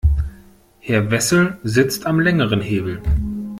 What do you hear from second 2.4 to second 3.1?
Hebel.